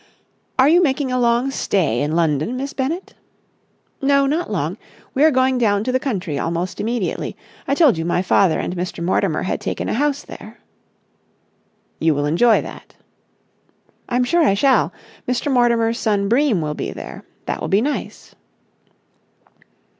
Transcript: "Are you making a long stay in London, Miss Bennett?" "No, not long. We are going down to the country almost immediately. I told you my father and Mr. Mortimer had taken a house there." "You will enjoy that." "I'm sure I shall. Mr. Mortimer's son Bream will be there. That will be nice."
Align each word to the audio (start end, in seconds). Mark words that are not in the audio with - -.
"Are 0.57 0.67
you 0.67 0.81
making 0.81 1.11
a 1.11 1.19
long 1.19 1.51
stay 1.51 2.01
in 2.01 2.13
London, 2.15 2.57
Miss 2.57 2.73
Bennett?" 2.73 3.13
"No, 4.01 4.25
not 4.25 4.49
long. 4.49 4.79
We 5.13 5.23
are 5.23 5.29
going 5.29 5.59
down 5.59 5.83
to 5.83 5.91
the 5.91 5.99
country 5.99 6.39
almost 6.39 6.81
immediately. 6.81 7.37
I 7.67 7.75
told 7.75 7.99
you 7.99 8.03
my 8.03 8.23
father 8.23 8.59
and 8.59 8.75
Mr. 8.75 9.03
Mortimer 9.03 9.43
had 9.43 9.61
taken 9.61 9.87
a 9.87 9.93
house 9.93 10.23
there." 10.23 10.59
"You 11.99 12.15
will 12.15 12.25
enjoy 12.25 12.61
that." 12.63 12.95
"I'm 14.09 14.23
sure 14.23 14.41
I 14.43 14.55
shall. 14.55 14.91
Mr. 15.27 15.51
Mortimer's 15.53 15.99
son 15.99 16.27
Bream 16.27 16.61
will 16.61 16.73
be 16.73 16.89
there. 16.91 17.23
That 17.45 17.61
will 17.61 17.67
be 17.67 17.79
nice." 17.83 18.33